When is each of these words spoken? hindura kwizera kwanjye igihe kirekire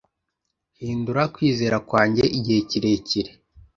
hindura 0.81 1.23
kwizera 1.35 1.77
kwanjye 1.87 2.23
igihe 2.37 2.59
kirekire 2.69 3.31